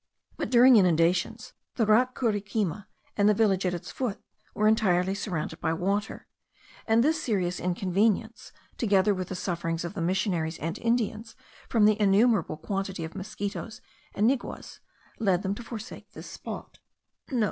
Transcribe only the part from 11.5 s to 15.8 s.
from the innumerable quantity of mosquitos and niguas,* led them to